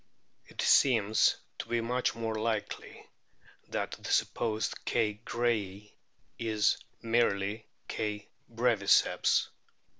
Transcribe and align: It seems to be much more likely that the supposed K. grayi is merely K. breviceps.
It 0.47 0.61
seems 0.63 1.35
to 1.59 1.67
be 1.69 1.79
much 1.79 2.15
more 2.15 2.33
likely 2.33 3.05
that 3.67 3.91
the 3.99 4.11
supposed 4.11 4.83
K. 4.83 5.21
grayi 5.23 5.91
is 6.39 6.79
merely 7.03 7.67
K. 7.87 8.27
breviceps. 8.51 9.49